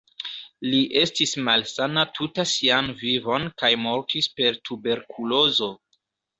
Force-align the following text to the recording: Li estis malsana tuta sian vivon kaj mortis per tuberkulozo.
Li 0.69 0.77
estis 1.01 1.33
malsana 1.49 2.05
tuta 2.15 2.47
sian 2.53 2.91
vivon 3.03 3.47
kaj 3.63 3.73
mortis 3.85 4.33
per 4.41 4.61
tuberkulozo. 4.67 5.73